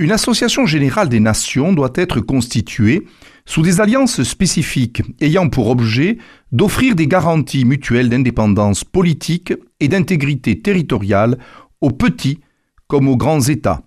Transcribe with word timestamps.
Une 0.00 0.12
association 0.12 0.64
générale 0.64 1.08
des 1.08 1.18
nations 1.18 1.72
doit 1.72 1.92
être 1.96 2.20
constituée 2.20 3.04
sous 3.44 3.62
des 3.62 3.80
alliances 3.80 4.22
spécifiques 4.22 5.02
ayant 5.20 5.48
pour 5.48 5.68
objet 5.70 6.18
d'offrir 6.52 6.94
des 6.94 7.08
garanties 7.08 7.64
mutuelles 7.64 8.08
d'indépendance 8.08 8.84
politique 8.84 9.52
et 9.80 9.88
d'intégrité 9.88 10.62
territoriale 10.62 11.36
aux 11.80 11.90
petits 11.90 12.38
comme 12.86 13.08
aux 13.08 13.16
grands 13.16 13.40
États. 13.40 13.82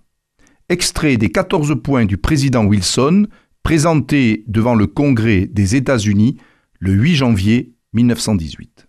Extrait 0.68 1.16
des 1.16 1.30
14 1.30 1.80
points 1.82 2.04
du 2.04 2.18
président 2.18 2.66
Wilson 2.66 3.26
présenté 3.62 4.44
devant 4.48 4.74
le 4.74 4.86
Congrès 4.86 5.46
des 5.50 5.76
États-Unis 5.76 6.36
le 6.78 6.92
8 6.92 7.14
janvier 7.14 7.72
1918. 7.94 8.86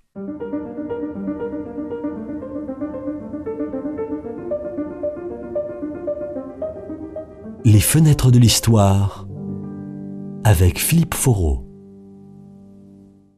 Les 7.65 7.79
fenêtres 7.79 8.29
de 8.29 8.39
l'histoire 8.39 9.25
avec 10.43 10.79
Philippe 10.79 11.13
Foreau. 11.13 11.65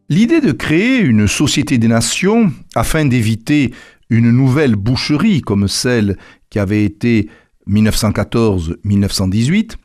L'idée 0.09 0.41
de 0.41 0.51
créer 0.51 0.99
une 0.99 1.27
société 1.27 1.77
des 1.77 1.87
nations 1.87 2.51
afin 2.73 3.05
d'éviter 3.05 3.71
une 4.09 4.31
nouvelle 4.31 4.75
boucherie 4.75 5.41
comme 5.41 5.67
celle 5.67 6.17
qui 6.49 6.57
avait 6.57 6.83
été 6.83 7.29
1914-1918 7.69 9.75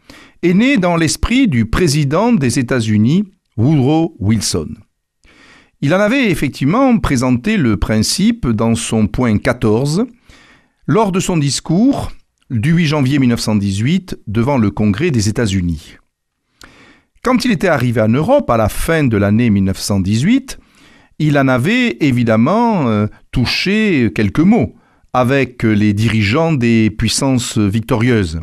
est 0.42 0.54
née 0.54 0.78
dans 0.78 0.96
l'esprit 0.96 1.46
du 1.46 1.66
président 1.66 2.32
des 2.32 2.59
États-Unis, 2.59 3.24
Woodrow 3.59 4.16
Wilson. 4.20 4.68
Il 5.82 5.92
en 5.92 6.00
avait 6.00 6.30
effectivement 6.30 6.98
présenté 6.98 7.59
le 7.59 7.76
principe 7.76 8.48
dans 8.48 8.74
son 8.74 9.06
point 9.06 9.36
14 9.36 10.06
lors 10.86 11.12
de 11.12 11.20
son 11.20 11.36
discours 11.36 12.10
du 12.50 12.72
8 12.72 12.86
janvier 12.86 13.18
1918 13.18 14.18
devant 14.27 14.59
le 14.59 14.70
Congrès 14.70 15.10
des 15.10 15.28
États-Unis. 15.28 15.96
Quand 17.23 17.45
il 17.45 17.52
était 17.52 17.68
arrivé 17.68 18.01
en 18.01 18.09
Europe 18.09 18.51
à 18.51 18.56
la 18.56 18.68
fin 18.68 19.04
de 19.04 19.16
l'année 19.16 19.51
1918, 19.51 20.59
il 21.18 21.38
en 21.38 21.48
avait 21.48 21.96
évidemment 22.01 22.88
euh, 22.88 23.06
touché 23.30 24.10
quelques 24.15 24.40
mots 24.40 24.74
avec 25.12 25.62
les 25.62 25.93
dirigeants 25.93 26.52
des 26.52 26.90
puissances 26.90 27.59
victorieuses. 27.59 28.40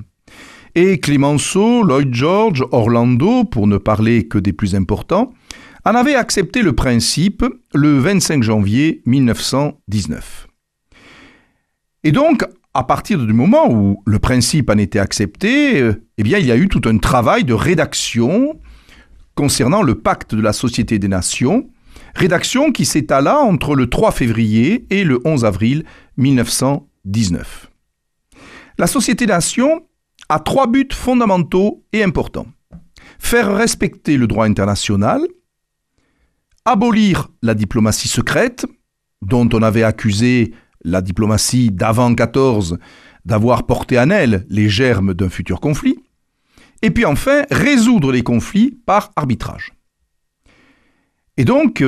Et 0.76 1.00
Clemenceau, 1.00 1.84
Lloyd 1.84 2.14
George, 2.14 2.64
Orlando, 2.72 3.44
pour 3.46 3.68
ne 3.68 3.78
parler 3.78 4.28
que 4.28 4.38
des 4.38 4.54
plus 4.54 4.76
importants, 4.76 5.34
en 5.86 5.96
avaient 5.96 6.16
accepté 6.16 6.62
le 6.62 6.74
principe 6.74 7.44
le 7.74 7.98
25 7.98 8.44
janvier 8.44 9.02
1919. 9.06 10.48
Et 12.04 12.12
donc, 12.12 12.46
à 12.78 12.84
partir 12.84 13.18
du 13.18 13.34
moment 13.34 13.72
où 13.72 14.04
le 14.06 14.20
principe 14.20 14.70
en 14.70 14.78
était 14.78 15.00
accepté, 15.00 15.82
euh, 15.82 16.06
eh 16.20 16.22
il 16.22 16.46
y 16.46 16.52
a 16.52 16.56
eu 16.56 16.68
tout 16.68 16.88
un 16.88 17.00
travail 17.00 17.44
de 17.44 17.56
rédaction 17.56 18.60
concernant 19.34 19.82
le 19.82 19.96
pacte 19.96 20.36
de 20.36 20.42
la 20.42 20.54
Société 20.54 21.00
des 21.00 21.08
Nations, 21.08 21.72
rédaction 22.14 22.72
qui 22.72 22.86
s'étala 22.86 23.40
entre 23.40 23.76
le 23.76 23.90
3 23.90 24.12
février 24.12 24.86
et 24.92 25.04
le 25.04 25.20
11 25.26 25.44
avril 25.44 25.86
1919. 26.18 27.72
La 28.78 28.86
Société 28.86 29.26
des 29.26 29.34
Nations 29.34 29.88
a 30.30 30.40
trois 30.40 30.68
buts 30.68 30.88
fondamentaux 30.92 31.84
et 31.94 32.04
importants. 32.04 32.46
Faire 33.18 33.56
respecter 33.56 34.18
le 34.18 34.28
droit 34.28 34.46
international, 34.46 35.22
abolir 36.64 37.30
la 37.42 37.56
diplomatie 37.56 38.08
secrète, 38.08 38.68
dont 39.24 39.50
on 39.52 39.64
avait 39.64 39.82
accusé 39.82 40.54
la 40.88 41.02
diplomatie 41.02 41.70
d'avant 41.70 42.16
14 42.16 42.78
d'avoir 43.26 43.66
porté 43.66 44.00
en 44.00 44.10
elle 44.10 44.46
les 44.50 44.70
germes 44.70 45.14
d'un 45.14 45.30
futur 45.30 45.60
conflit, 45.60 45.98
et 46.82 46.92
puis 46.92 47.06
enfin, 47.06 47.44
résoudre 47.52 48.12
les 48.12 48.24
conflits 48.24 48.80
par 48.86 49.12
arbitrage. 49.16 49.74
Et 51.36 51.44
donc, 51.44 51.84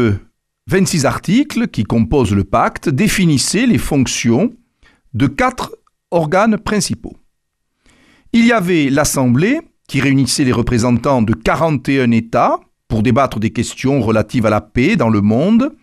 26 0.68 1.06
euh, 1.06 1.08
articles 1.08 1.68
qui 1.68 1.84
composent 1.84 2.36
le 2.36 2.44
pacte 2.44 2.90
définissaient 2.90 3.68
les 3.68 3.78
fonctions 3.78 4.52
de 5.14 5.28
quatre 5.28 5.76
organes 6.12 6.58
principaux. 6.58 7.16
Il 8.34 8.46
y 8.46 8.52
avait 8.52 8.90
l'Assemblée, 8.90 9.62
qui 9.88 10.02
réunissait 10.02 10.44
les 10.44 10.52
représentants 10.52 11.22
de 11.22 11.34
41 11.34 12.12
États 12.12 12.60
pour 12.88 13.02
débattre 13.02 13.40
des 13.40 13.52
questions 13.52 14.02
relatives 14.02 14.46
à 14.46 14.52
la 14.52 14.62
paix 14.62 14.96
dans 14.96 15.10
le 15.10 15.22
monde, 15.22 15.74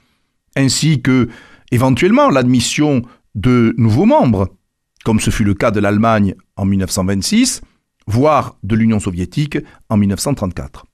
ainsi 0.54 1.02
que, 1.02 1.28
éventuellement, 1.70 2.30
l'admission 2.30 3.02
de 3.34 3.74
nouveaux 3.76 4.06
membres, 4.06 4.56
comme 5.04 5.20
ce 5.20 5.30
fut 5.30 5.44
le 5.44 5.54
cas 5.54 5.70
de 5.70 5.80
l'Allemagne 5.80 6.34
en 6.56 6.64
1926, 6.64 7.62
voire 8.06 8.56
de 8.62 8.74
l'Union 8.74 9.00
soviétique 9.00 9.58
en 9.88 9.96
1934. 9.96 10.86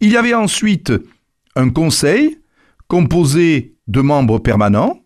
Il 0.00 0.10
y 0.10 0.16
avait 0.16 0.34
ensuite 0.34 0.92
un 1.56 1.70
conseil 1.70 2.38
composé 2.88 3.76
de 3.86 4.00
membres 4.00 4.38
permanents, 4.38 5.02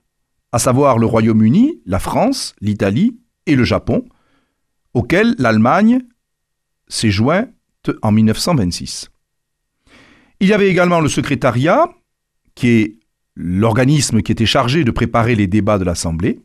à 0.52 0.58
savoir 0.58 0.98
le 0.98 1.06
Royaume-Uni, 1.06 1.80
la 1.86 1.98
France, 1.98 2.54
l'Italie 2.60 3.18
et 3.46 3.56
le 3.56 3.64
Japon, 3.64 4.04
auquel 4.94 5.34
l'Allemagne 5.38 6.00
s'est 6.88 7.10
jointe 7.10 7.50
en 8.02 8.12
1926. 8.12 9.10
Il 10.40 10.48
y 10.48 10.52
avait 10.52 10.68
également 10.68 11.00
le 11.00 11.08
secrétariat, 11.08 11.88
qui 12.54 12.68
est 12.68 12.98
l'organisme 13.36 14.22
qui 14.22 14.32
était 14.32 14.46
chargé 14.46 14.84
de 14.84 14.90
préparer 14.90 15.34
les 15.34 15.46
débats 15.46 15.78
de 15.78 15.84
l'Assemblée, 15.84 16.40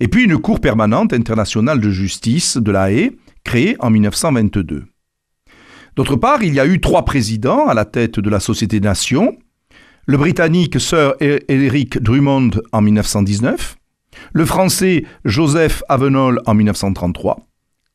et 0.00 0.08
puis 0.08 0.24
une 0.24 0.38
Cour 0.38 0.60
permanente 0.60 1.12
internationale 1.12 1.80
de 1.80 1.90
justice 1.90 2.56
de 2.56 2.70
la 2.72 2.90
Haye, 2.90 3.16
créé 3.44 3.76
en 3.80 3.90
1922. 3.90 4.84
D'autre 5.96 6.16
part, 6.16 6.42
il 6.42 6.54
y 6.54 6.60
a 6.60 6.66
eu 6.66 6.80
trois 6.80 7.04
présidents 7.04 7.68
à 7.68 7.74
la 7.74 7.84
tête 7.84 8.18
de 8.18 8.30
la 8.30 8.40
Société 8.40 8.80
des 8.80 8.88
Nations, 8.88 9.36
le 10.06 10.16
Britannique 10.16 10.80
Sir 10.80 11.14
Eric 11.20 11.98
Drummond 11.98 12.50
en 12.72 12.82
1919, 12.82 13.76
le 14.32 14.44
Français 14.44 15.04
Joseph 15.24 15.82
Avenol 15.88 16.40
en 16.46 16.54
1933, 16.54 17.38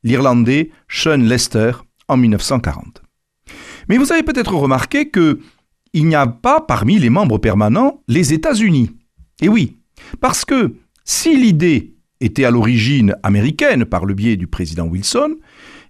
l'Irlandais 0.03 0.71
Sean 0.87 1.17
Lester 1.17 1.73
en 2.07 2.17
1940. 2.17 3.03
Mais 3.89 3.97
vous 3.97 4.11
avez 4.11 4.23
peut-être 4.23 4.53
remarqué 4.53 5.09
que 5.09 5.39
il 5.93 6.07
n'y 6.07 6.15
a 6.15 6.27
pas 6.27 6.61
parmi 6.61 6.99
les 6.99 7.09
membres 7.09 7.37
permanents 7.37 8.01
les 8.07 8.33
États-Unis. 8.33 8.91
Et 9.41 9.49
oui, 9.49 9.77
parce 10.19 10.45
que 10.45 10.75
si 11.03 11.35
l'idée 11.35 11.95
était 12.21 12.45
à 12.45 12.51
l'origine 12.51 13.15
américaine 13.23 13.85
par 13.85 14.05
le 14.05 14.13
biais 14.13 14.35
du 14.35 14.47
président 14.47 14.85
Wilson, 14.85 15.35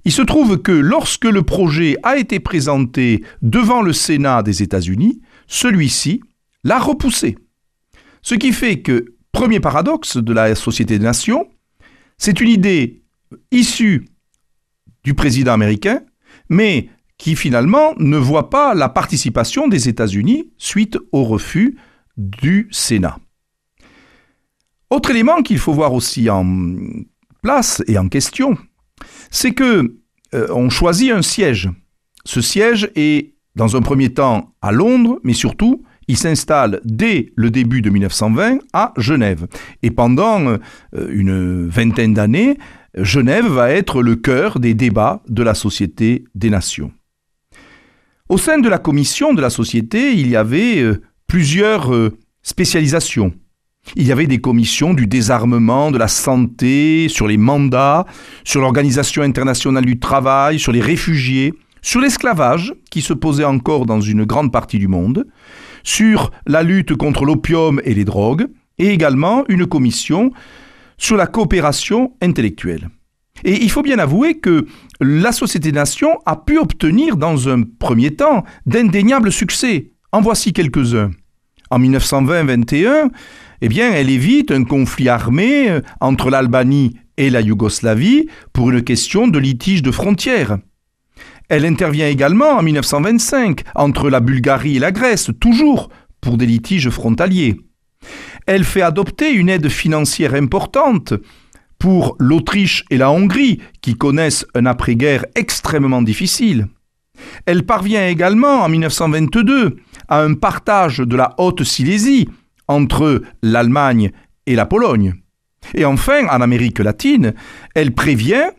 il 0.06 0.12
se 0.12 0.22
trouve 0.22 0.60
que 0.60 0.72
lorsque 0.72 1.26
le 1.26 1.44
projet 1.44 1.98
a 2.04 2.18
été 2.18 2.40
présenté 2.40 3.24
devant 3.42 3.82
le 3.82 3.94
Sénat 3.94 4.44
des 4.44 4.64
États-Unis, 4.64 5.22
celui-ci 5.48 6.22
l'a 6.64 6.80
repoussé. 6.80 7.38
Ce 8.22 8.36
qui 8.36 8.52
fait 8.52 8.81
que, 8.81 9.16
premier 9.31 9.60
paradoxe 9.60 10.18
de 10.18 10.34
la 10.34 10.56
Société 10.56 10.98
des 10.98 11.06
Nations, 11.06 11.48
c'est 12.18 12.42
une 12.42 12.50
idée 12.50 13.02
issue 13.52 14.06
du 15.04 15.14
président 15.14 15.54
américain, 15.54 16.02
mais 16.50 16.90
qui 17.19 17.35
finalement 17.35 17.94
ne 18.00 18.18
voit 18.18 18.50
pas 18.50 18.74
la 18.74 18.90
participation 18.90 19.68
des 19.68 19.88
États-Unis 19.88 20.50
suite 20.57 20.97
au 21.12 21.24
refus 21.24 21.78
du 22.18 22.68
Sénat. 22.72 23.19
Autre 24.90 25.12
élément 25.12 25.44
qu'il 25.44 25.59
faut 25.59 25.74
voir 25.74 25.94
aussi 25.94 26.30
en 26.31 26.75
place 27.44 27.84
et 27.88 28.00
en 28.00 28.07
question, 28.07 28.57
c'est 29.30 29.52
que 29.52 29.97
euh, 30.34 30.47
on 30.50 30.69
choisit 30.69 31.12
un 31.12 31.22
siège. 31.22 31.69
Ce 32.25 32.41
siège 32.41 32.90
est 32.96 33.36
dans 33.56 33.75
un 33.75 33.81
premier 33.81 34.13
temps 34.13 34.56
à 34.62 34.72
Londres, 34.72 35.19
mais 35.24 35.34
surtout 35.34 35.84
il 36.07 36.18
s'installe 36.18 36.81
dès 36.86 37.31
le 37.36 37.51
début 37.51 37.81
de 37.81 37.91
1920 37.91 38.59
à 38.74 38.94
Genève. 38.97 39.46
Et 39.84 39.91
pendant 39.91 40.47
euh, 40.47 40.57
une 41.12 41.68
vingtaine 41.68 42.13
d'années, 42.13 42.57
Genève 42.96 43.46
va 43.46 43.72
être 43.72 44.01
le 44.01 44.16
cœur 44.16 44.59
des 44.59 44.74
débats 44.74 45.22
de 45.28 45.44
la 45.44 45.53
Société 45.53 46.24
des 46.33 46.50
Nations. 46.50 46.92
Au 48.30 48.38
sein 48.38 48.60
de 48.60 48.70
la 48.70 48.78
commission 48.78 49.34
de 49.34 49.42
la 49.42 49.50
Société, 49.50 50.14
il 50.14 50.30
y 50.30 50.36
avait 50.36 50.84
euh, 50.84 51.02
plusieurs 51.26 51.92
spécialisations. 52.44 53.34
Il 53.96 54.06
y 54.06 54.12
avait 54.12 54.28
des 54.28 54.38
commissions 54.38 54.94
du 54.94 55.08
désarmement, 55.08 55.90
de 55.90 55.98
la 55.98 56.08
santé, 56.08 57.08
sur 57.10 57.28
les 57.28 57.38
mandats, 57.38 58.06
sur 58.44 58.62
l'Organisation 58.62 59.24
internationale 59.24 59.84
du 59.84 59.98
travail, 59.98 60.60
sur 60.60 60.72
les 60.72 60.80
réfugiés, 60.80 61.56
sur 61.81 62.02
l'esclavage, 62.02 62.76
qui 62.92 63.02
se 63.02 63.14
posait 63.14 63.46
encore 63.46 63.88
dans 63.88 64.00
une 64.00 64.26
grande 64.26 64.52
partie 64.52 64.78
du 64.78 64.88
monde, 64.88 65.26
sur 65.84 66.30
la 66.46 66.62
lutte 66.62 66.96
contre 66.96 67.26
l'opium 67.26 67.81
et 67.84 67.96
les 67.96 68.06
drogues, 68.06 68.46
et 68.78 68.90
également 68.90 69.44
une 69.50 69.66
commission 69.66 70.31
sur 71.00 71.18
la 71.18 71.26
coopération 71.26 72.14
intellectuelle. 72.22 72.90
Et 73.44 73.63
il 73.63 73.69
faut 73.71 73.81
bien 73.81 74.00
avouer 74.00 74.39
que 74.39 74.65
la 75.00 75.31
Société 75.31 75.71
des 75.71 75.75
Nations 75.77 76.19
a 76.25 76.36
pu 76.36 76.57
obtenir 76.57 77.18
dans 77.18 77.50
un 77.50 77.63
premier 77.63 78.15
temps 78.15 78.44
d'indéniables 78.65 79.31
succès. 79.31 79.91
En 80.12 80.21
voici 80.21 80.53
quelques-uns. 80.53 81.12
En 81.69 81.80
1920-21, 81.80 83.09
eh 83.62 83.80
elle 83.80 84.09
évite 84.09 84.51
un 84.51 84.63
conflit 84.63 85.09
armé 85.09 85.69
euh, 85.69 85.81
entre 86.00 86.30
l'Albanie 86.30 86.95
et 87.18 87.30
la 87.30 87.41
Yougoslavie 87.41 88.27
pour 88.53 88.71
une 88.71 88.81
question 88.81 89.27
de 89.27 89.38
litige 89.38 89.83
de 89.83 89.92
frontières. 89.92 90.57
Elle 91.50 91.65
intervient 91.65 92.07
également 92.07 92.51
en 92.57 92.63
1925 92.63 93.63
entre 93.75 94.09
la 94.09 94.19
Bulgarie 94.19 94.77
et 94.77 94.80
la 94.80 94.92
Grèce, 94.92 95.30
toujours 95.39 95.89
pour 96.21 96.38
des 96.38 96.45
litiges 96.45 96.89
frontaliers. 96.89 97.57
Elle 98.45 98.63
fait 98.63 98.81
adopter 98.81 99.31
une 99.31 99.50
aide 99.50 99.69
financière 99.69 100.33
importante 100.33 101.13
pour 101.80 102.16
l'Autriche 102.20 102.86
et 102.90 102.98
la 102.98 103.12
Hongrie, 103.12 103.60
qui 103.81 103.96
connaissent 103.96 104.46
un 104.54 104.66
après-guerre 104.66 105.26
extrêmement 105.36 106.02
difficile. 106.02 106.68
Elle 107.46 107.66
parvient 107.66 108.08
également 108.08 108.64
en 108.64 108.70
1922 108.70 109.78
à 110.08 110.22
un 110.22 110.36
partage 110.36 111.00
de 111.00 111.16
la 111.16 111.34
Haute-Silésie 111.38 112.30
entre 112.68 113.22
l'Allemagne 113.42 114.12
et 114.46 114.56
la 114.56 114.66
Pologne. 114.66 115.16
Et 115.74 115.86
enfin, 115.86 116.28
en 116.28 116.42
Amérique 116.42 116.80
latine, 116.80 117.34
elle 117.76 117.94
prévient 117.94 118.50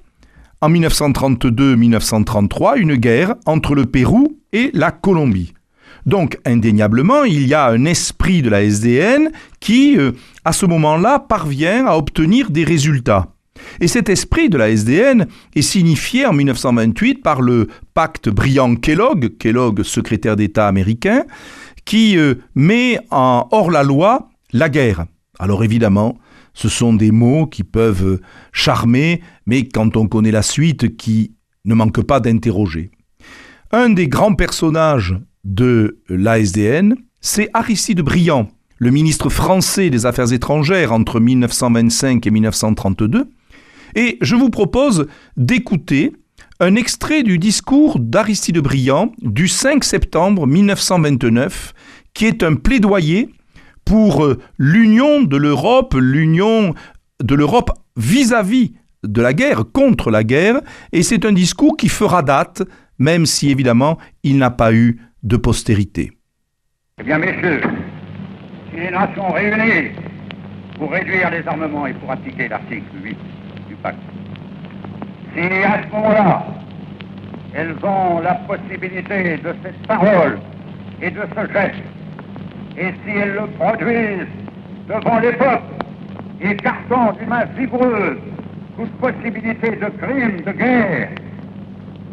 en 0.60 0.70
1932-1933 0.70 2.78
une 2.78 2.96
guerre 2.96 3.34
entre 3.46 3.74
le 3.74 3.86
Pérou 3.86 4.38
et 4.52 4.70
la 4.74 4.90
Colombie. 4.90 5.54
Donc, 6.06 6.38
indéniablement, 6.44 7.24
il 7.24 7.46
y 7.46 7.54
a 7.54 7.66
un 7.66 7.84
esprit 7.84 8.42
de 8.42 8.50
la 8.50 8.62
SDN 8.62 9.30
qui, 9.60 9.96
euh, 9.98 10.12
à 10.44 10.52
ce 10.52 10.66
moment-là, 10.66 11.18
parvient 11.18 11.86
à 11.86 11.96
obtenir 11.96 12.50
des 12.50 12.64
résultats. 12.64 13.28
Et 13.80 13.88
cet 13.88 14.08
esprit 14.08 14.48
de 14.48 14.56
la 14.56 14.70
SDN 14.70 15.26
est 15.54 15.62
signifié 15.62 16.26
en 16.26 16.32
1928 16.32 17.22
par 17.22 17.42
le 17.42 17.68
pacte 17.94 18.28
Briand-Kellogg, 18.28 19.36
Kellogg 19.38 19.82
secrétaire 19.82 20.36
d'État 20.36 20.66
américain, 20.66 21.24
qui 21.84 22.16
euh, 22.16 22.34
met 22.54 22.98
en 23.10 23.48
hors 23.50 23.70
la 23.70 23.82
loi 23.82 24.30
la 24.52 24.68
guerre. 24.68 25.04
Alors 25.38 25.64
évidemment, 25.64 26.18
ce 26.54 26.68
sont 26.68 26.92
des 26.92 27.12
mots 27.12 27.46
qui 27.46 27.64
peuvent 27.64 28.20
charmer, 28.52 29.22
mais 29.46 29.68
quand 29.68 29.96
on 29.96 30.08
connaît 30.08 30.30
la 30.30 30.42
suite, 30.42 30.96
qui 30.96 31.34
ne 31.64 31.74
manque 31.74 32.02
pas 32.02 32.20
d'interroger. 32.20 32.90
Un 33.72 33.90
des 33.90 34.08
grands 34.08 34.34
personnages 34.34 35.14
de 35.44 35.98
l'ASDN, 36.08 36.94
c'est 37.20 37.48
Aristide 37.54 38.00
Briand, 38.00 38.48
le 38.78 38.90
ministre 38.90 39.28
français 39.28 39.90
des 39.90 40.06
Affaires 40.06 40.32
étrangères 40.32 40.92
entre 40.92 41.20
1925 41.20 42.26
et 42.26 42.30
1932, 42.30 43.28
et 43.94 44.18
je 44.20 44.36
vous 44.36 44.50
propose 44.50 45.06
d'écouter 45.36 46.12
un 46.60 46.74
extrait 46.76 47.22
du 47.22 47.38
discours 47.38 47.98
d'Aristide 47.98 48.58
Briand 48.58 49.12
du 49.22 49.48
5 49.48 49.82
septembre 49.82 50.46
1929, 50.46 51.72
qui 52.14 52.26
est 52.26 52.42
un 52.42 52.54
plaidoyer 52.54 53.30
pour 53.84 54.24
euh, 54.24 54.38
l'union 54.58 55.22
de 55.22 55.36
l'Europe, 55.36 55.94
l'union 55.98 56.74
de 57.22 57.34
l'Europe 57.34 57.70
vis-à-vis 57.96 58.74
de 59.02 59.22
la 59.22 59.32
guerre, 59.32 59.64
contre 59.72 60.10
la 60.10 60.22
guerre, 60.22 60.60
et 60.92 61.02
c'est 61.02 61.24
un 61.24 61.32
discours 61.32 61.76
qui 61.76 61.88
fera 61.88 62.22
date, 62.22 62.62
même 62.98 63.24
si 63.24 63.50
évidemment 63.50 63.98
il 64.22 64.36
n'a 64.36 64.50
pas 64.50 64.74
eu 64.74 65.00
de 65.22 65.36
postérité. 65.36 66.12
Eh 66.98 67.02
bien, 67.02 67.18
messieurs, 67.18 67.60
si 68.70 68.80
les 68.80 68.90
nations 68.90 69.30
réunies 69.32 69.90
pour 70.78 70.90
réduire 70.90 71.30
les 71.30 71.46
armements 71.46 71.86
et 71.86 71.94
pour 71.94 72.10
appliquer 72.10 72.48
l'article 72.48 72.84
8 73.02 73.16
du 73.68 73.74
pacte, 73.76 73.98
si 75.34 75.40
à 75.40 75.82
ce 75.82 75.92
moment-là, 75.92 76.46
elles 77.54 77.74
ont 77.82 78.20
la 78.20 78.34
possibilité 78.34 79.36
de 79.38 79.54
cette 79.62 79.86
parole 79.86 80.38
et 81.02 81.10
de 81.10 81.20
ce 81.20 81.52
geste, 81.52 81.74
et 82.76 82.92
si 83.04 83.10
elles 83.10 83.34
le 83.34 83.46
produisent 83.58 84.26
devant 84.88 85.18
les 85.20 85.32
peuples, 85.32 85.74
écartant 86.40 87.12
d'une 87.12 87.28
main 87.28 87.44
vigoureuse 87.56 88.18
toute 88.76 88.92
possibilité 88.98 89.70
de 89.76 89.86
crime, 90.00 90.40
de 90.40 90.52
guerre, 90.52 91.10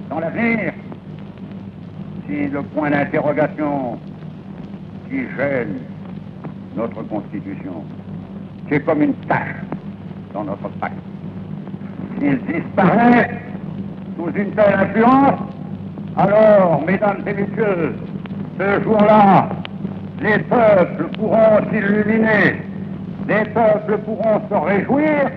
dans 0.10 0.20
l'avenir, 0.20 0.74
si 2.28 2.48
le 2.48 2.62
point 2.62 2.92
d'interrogation 2.92 3.98
qui 5.10 5.22
gêne 5.38 5.80
notre 6.76 7.02
Constitution, 7.04 7.84
qui 8.68 8.76
est 8.76 8.80
comme 8.82 9.02
une 9.02 9.14
tâche 9.28 9.56
dans 10.34 10.44
notre 10.44 10.70
pacte, 10.80 10.96
s'il 12.20 12.38
disparaît 12.40 13.40
sous 14.18 14.32
une 14.36 14.52
telle 14.52 14.74
influence, 14.74 15.40
alors, 16.18 16.84
mesdames 16.86 17.22
et 17.28 17.34
messieurs, 17.34 17.96
ce 18.60 18.84
jour-là, 18.84 19.50
les 20.22 20.40
peuples 20.40 21.06
pourront 21.18 21.60
s'illuminer, 21.72 22.62
les 23.28 23.46
peuples 23.54 23.98
pourront 24.00 24.42
se 24.50 24.56
réjouir, 24.56 25.30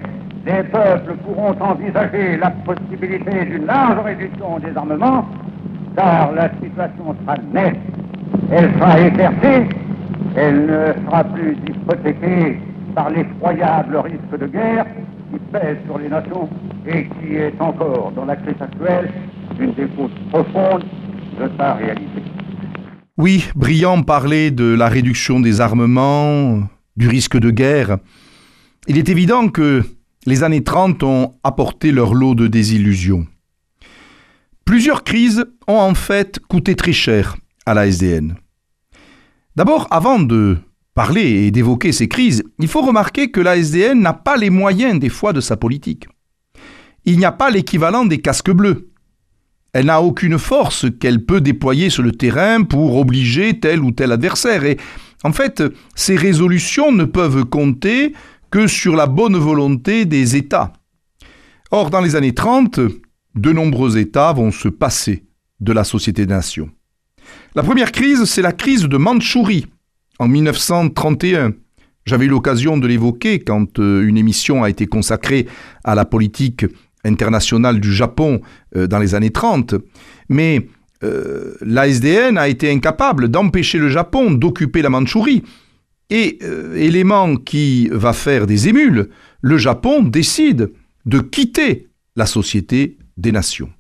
les 0.47 0.63
peuples 0.63 1.15
pourront 1.25 1.55
envisager 1.61 2.39
la 2.39 2.51
possibilité 2.51 3.45
d'une 3.45 3.67
large 3.67 3.99
réduction 4.05 4.59
des 4.59 4.75
armements, 4.75 5.27
car 5.97 6.33
la 6.33 6.51
situation 6.63 7.17
sera 7.21 7.37
nette, 7.53 7.79
elle 8.51 8.73
sera 8.75 9.01
éclaircie, 9.01 9.69
elle 10.37 10.67
ne 10.67 11.05
sera 11.07 11.25
plus 11.25 11.57
hypothéquée 11.69 12.59
par 12.95 13.11
l'effroyable 13.11 13.97
risque 13.97 14.41
de 14.41 14.47
guerre 14.47 14.87
qui 15.33 15.39
pèse 15.53 15.79
sur 15.87 15.99
les 15.99 16.09
nations 16.09 16.49
et 16.87 17.07
qui 17.07 17.37
est 17.37 17.55
encore, 17.61 18.13
dans 18.13 18.25
la 18.25 18.37
crise 18.37 18.61
actuelle, 18.61 19.11
une 19.59 19.75
des 19.75 19.87
causes 19.89 20.11
profondes 20.31 20.85
de 21.41 21.51
sa 21.59 21.75
réalité. 21.75 22.23
Oui, 23.17 23.49
Briand 23.55 24.03
parlait 24.03 24.51
de 24.51 24.75
la 24.75 24.89
réduction 24.89 25.41
des 25.41 25.61
armements, 25.61 26.61
du 26.97 27.09
risque 27.09 27.39
de 27.39 27.51
guerre. 27.51 27.99
Il 28.87 28.99
est 28.99 29.09
évident 29.09 29.49
que 29.49 29.83
les 30.27 30.43
années 30.43 30.65
30 30.65 31.03
ont 31.03 31.35
apporté 31.45 31.93
leur 31.93 32.15
lot 32.15 32.35
de 32.35 32.47
désillusions. 32.47 33.27
Plusieurs 34.65 35.03
crises 35.05 35.45
en 35.79 35.95
fait 35.95 36.39
coûté 36.49 36.75
très 36.75 36.93
cher 36.93 37.37
à 37.67 37.75
la 37.75 37.87
SDN. 37.87 38.37
D'abord, 39.57 39.87
avant 39.91 40.19
de 40.19 40.59
parler 40.95 41.47
et 41.47 41.51
d'évoquer 41.51 41.93
ces 41.93 42.09
crises, 42.09 42.43
il 42.59 42.69
faut 42.69 42.83
remarquer 42.83 43.31
que 43.31 43.41
la 43.41 43.57
SDN 43.57 44.01
n'a 44.01 44.13
pas 44.13 44.37
les 44.37 44.51
moyens 44.51 44.99
des 44.99 45.09
fois 45.09 45.33
de 45.33 45.41
sa 45.41 45.57
politique. 45.57 46.07
Il 47.05 47.19
n'y 47.19 47.25
a 47.25 47.33
pas 47.33 47.51
l'équivalent 47.51 48.05
des 48.05 48.21
casques 48.21 48.51
bleus. 48.51 48.91
Elle 49.73 49.87
n'a 49.87 50.03
aucune 50.03 50.39
force 50.39 50.87
qu'elle 50.99 51.25
peut 51.25 51.41
déployer 51.41 51.91
sur 51.91 52.03
le 52.03 52.13
terrain 52.13 52.63
pour 52.65 52.97
obliger 52.97 53.61
tel 53.61 53.81
ou 53.81 53.93
tel 53.93 54.13
adversaire. 54.13 54.65
Et 54.65 54.79
en 55.23 55.33
fait, 55.33 55.63
ces 55.95 56.17
résolutions 56.17 56.93
ne 56.93 57.05
peuvent 57.05 57.45
compter 57.45 58.13
que 58.51 58.67
sur 58.67 58.97
la 58.97 59.07
bonne 59.07 59.37
volonté 59.37 60.05
des 60.07 60.37
États. 60.37 60.73
Or, 61.71 61.91
dans 61.91 62.01
les 62.01 62.17
années 62.17 62.35
30, 62.35 62.81
de 63.37 63.53
nombreux 63.53 63.97
États 63.97 64.33
vont 64.33 64.51
se 64.51 64.69
passer 64.69 65.25
de 65.61 65.73
la 65.73 65.85
Société 65.85 66.27
des 66.27 66.33
Nations. 66.35 66.71
La 67.55 67.63
première 67.63 67.93
crise, 67.93 68.25
c'est 68.25 68.43
la 68.43 68.53
crise 68.53 68.85
de 68.85 68.97
Mandchourie, 68.97 69.67
en 70.19 70.29
1931. 70.29 71.53
J'avais 72.07 72.27
eu 72.27 72.29
l'occasion 72.29 72.79
de 72.79 72.87
l'évoquer 72.87 73.41
quand 73.41 73.79
euh, 73.79 74.07
une 74.07 74.17
émission 74.17 74.63
a 74.63 74.71
été 74.71 74.87
consacrée 74.87 75.47
à 75.85 75.95
la 75.95 76.05
politique 76.05 76.67
internationale 77.05 77.81
du 77.81 77.93
Japon 77.93 78.41
euh, 78.77 78.87
dans 78.87 78.99
les 78.99 79.15
années 79.15 79.31
30. 79.31 79.75
Mais 80.29 80.67
euh, 81.03 81.55
l'ASDN 81.61 82.39
a 82.39 82.49
été 82.49 82.71
incapable 82.71 83.29
d'empêcher 83.29 83.79
le 83.79 83.89
Japon 83.89 84.31
d'occuper 84.31 84.83
la 84.83 84.91
Mandchourie. 84.91 85.43
Et 86.13 86.41
élément 86.75 87.37
qui 87.37 87.89
va 87.93 88.13
faire 88.13 88.49
des 88.49 88.67
émules, 88.67 89.11
le 89.43 89.59
Japon 89.59 90.03
décide 90.03 90.73
de 91.07 91.21
quitter 91.21 91.87
la 92.17 92.27
Société 92.27 92.99
des 93.17 93.31
Nations. 93.31 93.71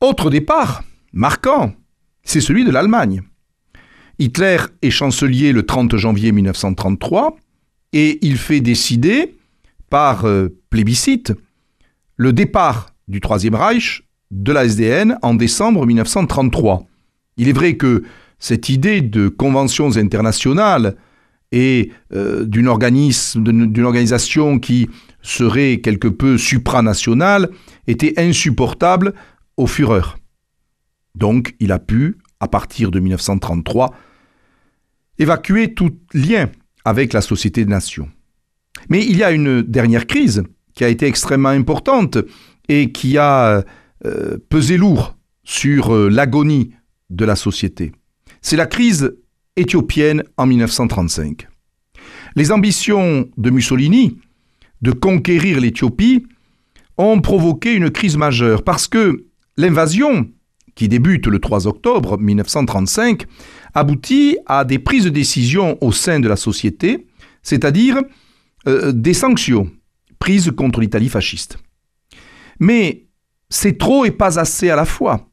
Autre 0.00 0.30
départ, 0.30 0.84
marquant, 1.12 1.72
c'est 2.22 2.40
celui 2.40 2.64
de 2.64 2.70
l'Allemagne. 2.70 3.22
Hitler 4.20 4.58
est 4.80 4.90
chancelier 4.90 5.50
le 5.52 5.64
30 5.66 5.96
janvier 5.96 6.30
1933 6.30 7.36
et 7.92 8.24
il 8.24 8.36
fait 8.36 8.60
décider, 8.60 9.36
par 9.90 10.24
euh, 10.24 10.56
plébiscite, 10.70 11.32
le 12.16 12.32
départ 12.32 12.90
du 13.08 13.20
Troisième 13.20 13.56
Reich 13.56 14.04
de 14.30 14.52
la 14.52 14.66
SDN 14.66 15.18
en 15.22 15.34
décembre 15.34 15.84
1933. 15.84 16.86
Il 17.36 17.48
est 17.48 17.52
vrai 17.52 17.76
que 17.76 18.04
cette 18.38 18.68
idée 18.68 19.00
de 19.00 19.26
conventions 19.26 19.96
internationales 19.96 20.94
et 21.50 21.90
euh, 22.14 22.44
d'une 22.44 22.68
organisation 22.68 24.60
qui 24.60 24.88
serait 25.22 25.80
quelque 25.82 26.06
peu 26.06 26.38
supranationale 26.38 27.50
était 27.88 28.14
insupportable 28.16 29.14
au 29.58 29.66
Führer. 29.66 30.16
Donc 31.14 31.54
il 31.60 31.72
a 31.72 31.78
pu, 31.78 32.16
à 32.40 32.48
partir 32.48 32.90
de 32.90 33.00
1933, 33.00 33.94
évacuer 35.18 35.74
tout 35.74 35.98
lien 36.14 36.48
avec 36.84 37.12
la 37.12 37.20
Société 37.20 37.64
des 37.64 37.70
Nations. 37.70 38.08
Mais 38.88 39.04
il 39.04 39.16
y 39.16 39.24
a 39.24 39.32
une 39.32 39.62
dernière 39.62 40.06
crise 40.06 40.44
qui 40.74 40.84
a 40.84 40.88
été 40.88 41.06
extrêmement 41.06 41.48
importante 41.48 42.18
et 42.68 42.92
qui 42.92 43.18
a 43.18 43.64
euh, 44.06 44.38
pesé 44.48 44.76
lourd 44.76 45.16
sur 45.42 45.94
euh, 45.94 46.08
l'agonie 46.08 46.72
de 47.10 47.24
la 47.24 47.34
société. 47.34 47.92
C'est 48.40 48.56
la 48.56 48.66
crise 48.66 49.16
éthiopienne 49.56 50.22
en 50.36 50.46
1935. 50.46 51.48
Les 52.36 52.52
ambitions 52.52 53.28
de 53.36 53.50
Mussolini 53.50 54.18
de 54.82 54.92
conquérir 54.92 55.60
l'Éthiopie 55.60 56.24
ont 56.96 57.20
provoqué 57.20 57.74
une 57.74 57.90
crise 57.90 58.16
majeure 58.16 58.62
parce 58.62 58.86
que 58.86 59.27
l'invasion, 59.58 60.30
qui 60.74 60.88
débute 60.88 61.26
le 61.26 61.40
3 61.40 61.66
octobre 61.66 62.16
1935, 62.18 63.24
aboutit 63.74 64.38
à 64.46 64.64
des 64.64 64.78
prises 64.78 65.04
de 65.04 65.10
décision 65.10 65.76
au 65.82 65.92
sein 65.92 66.20
de 66.20 66.28
la 66.28 66.36
société, 66.36 67.06
c'est-à-dire 67.42 68.00
euh, 68.66 68.92
des 68.92 69.12
sanctions 69.12 69.70
prises 70.18 70.52
contre 70.56 70.80
l'Italie 70.80 71.08
fasciste. 71.08 71.58
Mais 72.60 73.08
c'est 73.50 73.76
trop 73.76 74.04
et 74.04 74.10
pas 74.10 74.38
assez 74.38 74.70
à 74.70 74.76
la 74.76 74.84
fois. 74.84 75.26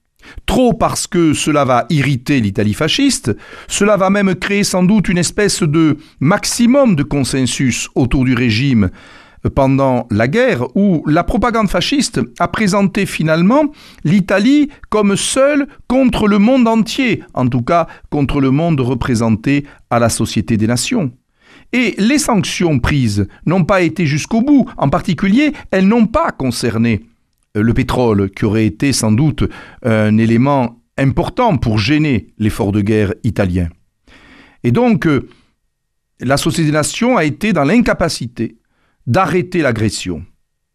Trop 0.48 0.74
parce 0.74 1.05
que 1.05 1.34
cela 1.34 1.65
va 1.65 1.86
irriter 1.91 2.39
l'Italie 2.39 2.74
fasciste, 2.74 3.36
cela 3.67 3.96
va 3.96 4.10
même 4.10 4.34
créer 4.34 4.63
sans 4.63 4.82
doute 4.82 5.08
une 5.08 5.20
espèce 5.20 5.62
de 5.62 5.98
maximum 6.20 6.96
de 6.96 7.03
consensus 7.03 7.89
autour 7.94 8.25
du 8.25 8.34
régime 8.34 8.89
pendant 9.50 10.08
la 10.12 10.28
guerre 10.28 10.75
où 10.75 11.04
la 11.08 11.24
propagande 11.24 11.70
fasciste 11.70 12.20
a 12.40 12.48
présenté 12.48 13.06
finalement 13.06 13.66
l'Italie 14.04 14.70
comme 14.90 15.16
seule 15.16 15.68
contre 15.88 16.28
le 16.28 16.40
monde 16.40 16.68
entier, 16.68 17.24
en 17.34 17.48
tout 17.48 17.62
cas 17.62 17.88
contre 18.10 18.42
le 18.42 18.52
monde 18.52 18.80
représenté 18.80 19.66
à 19.90 20.00
la 20.00 20.10
Société 20.10 20.58
des 20.58 20.68
Nations. 20.68 21.12
Et 21.74 21.96
les 21.98 22.20
sanctions 22.20 22.80
prises 22.80 23.28
n'ont 23.46 23.66
pas 23.66 23.82
été 23.82 24.06
jusqu'au 24.06 24.42
bout, 24.42 24.66
en 24.78 24.90
particulier 24.90 25.54
elles 25.72 25.88
n'ont 25.88 26.08
pas 26.08 26.32
concerné 26.32 27.06
le 27.54 27.74
pétrole, 27.74 28.30
qui 28.32 28.46
aurait 28.46 28.66
été 28.66 28.92
sans 28.92 29.12
doute 29.12 29.44
un 29.84 30.18
élément 30.18 30.82
important 30.98 31.58
pour 31.58 31.78
gêner 31.78 32.28
l'effort 32.38 32.72
de 32.72 32.82
guerre 32.82 33.14
italien. 33.24 33.70
Et 34.64 34.72
donc, 34.72 35.08
euh, 35.08 35.28
la 36.20 36.38
Société 36.38 36.68
des 36.68 36.74
Nations 36.74 37.18
a 37.18 37.24
été 37.24 37.54
dans 37.54 37.64
l'incapacité 37.64 38.58
d'arrêter 39.07 39.62
l'agression. 39.62 40.24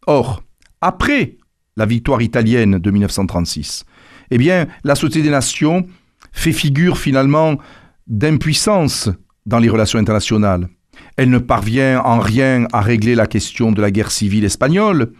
Or, 0.07 0.43
après 0.81 1.37
la 1.77 1.85
victoire 1.85 2.21
italienne 2.21 2.79
de 2.79 2.91
1936, 2.91 3.85
eh 4.31 4.37
bien, 4.37 4.67
la 4.83 4.95
Société 4.95 5.23
des 5.23 5.29
Nations 5.29 5.85
fait 6.31 6.51
figure 6.51 6.97
finalement 6.97 7.57
d'impuissance 8.07 9.09
dans 9.45 9.59
les 9.59 9.69
relations 9.69 9.99
internationales. 9.99 10.67
Elle 11.17 11.29
ne 11.29 11.37
parvient 11.37 12.01
en 12.01 12.19
rien 12.19 12.67
à 12.71 12.81
régler 12.81 13.15
la 13.15 13.27
question 13.27 13.71
de 13.71 13.81
la 13.81 13.91
guerre 13.91 14.11
civile 14.11 14.45
espagnole. 14.45 15.11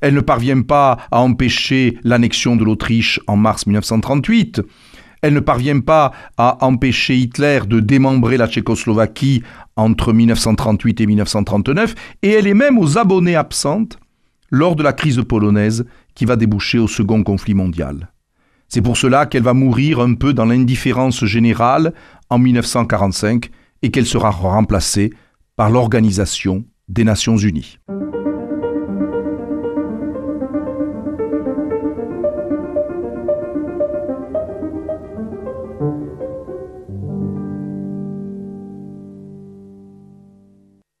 Elle 0.00 0.14
ne 0.14 0.20
parvient 0.20 0.62
pas 0.62 0.98
à 1.10 1.20
empêcher 1.20 1.98
l'annexion 2.04 2.56
de 2.56 2.64
l'Autriche 2.64 3.20
en 3.26 3.36
mars 3.36 3.66
1938. 3.66 4.62
Elle 5.22 5.34
ne 5.34 5.40
parvient 5.40 5.80
pas 5.80 6.12
à 6.36 6.64
empêcher 6.64 7.16
Hitler 7.16 7.60
de 7.66 7.80
démembrer 7.80 8.36
la 8.36 8.48
Tchécoslovaquie 8.48 9.42
entre 9.76 10.12
1938 10.12 11.00
et 11.00 11.06
1939. 11.06 11.94
Et 12.22 12.30
elle 12.30 12.46
est 12.46 12.54
même 12.54 12.78
aux 12.78 12.98
abonnés 12.98 13.36
absentes 13.36 13.98
lors 14.50 14.76
de 14.76 14.82
la 14.82 14.92
crise 14.92 15.22
polonaise 15.26 15.84
qui 16.14 16.24
va 16.24 16.36
déboucher 16.36 16.78
au 16.78 16.88
second 16.88 17.22
conflit 17.22 17.54
mondial. 17.54 18.10
C'est 18.68 18.82
pour 18.82 18.96
cela 18.96 19.26
qu'elle 19.26 19.42
va 19.42 19.54
mourir 19.54 20.00
un 20.00 20.14
peu 20.14 20.32
dans 20.32 20.44
l'indifférence 20.44 21.24
générale 21.24 21.92
en 22.28 22.38
1945 22.38 23.50
et 23.82 23.90
qu'elle 23.90 24.06
sera 24.06 24.30
remplacée 24.30 25.12
par 25.56 25.70
l'Organisation 25.70 26.64
des 26.88 27.04
Nations 27.04 27.36
Unies. 27.36 27.78